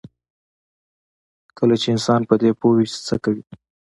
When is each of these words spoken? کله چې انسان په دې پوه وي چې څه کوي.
کله 1.57 1.75
چې 1.81 1.87
انسان 1.95 2.21
په 2.29 2.35
دې 2.41 2.51
پوه 2.59 2.73
وي 2.75 2.85
چې 2.93 2.99
څه 3.07 3.15
کوي. 3.23 3.43